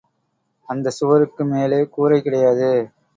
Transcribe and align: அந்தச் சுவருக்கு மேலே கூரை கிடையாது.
அந்தச் 0.69 0.93
சுவருக்கு 0.93 1.45
மேலே 1.45 1.79
கூரை 1.85 2.21
கிடையாது. 2.21 2.71